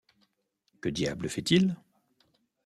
Que 0.81 0.89
diable 0.89 1.29
fait-il? 1.29 1.75